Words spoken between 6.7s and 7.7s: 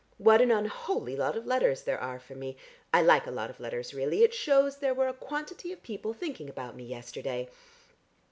me yesterday.